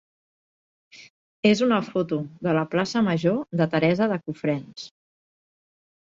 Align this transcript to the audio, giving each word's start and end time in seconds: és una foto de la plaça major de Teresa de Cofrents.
és 1.49 1.59
una 1.65 1.77
foto 1.89 2.17
de 2.47 2.55
la 2.57 2.63
plaça 2.71 3.03
major 3.07 3.37
de 3.61 3.67
Teresa 3.75 4.07
de 4.13 4.17
Cofrents. 4.23 4.87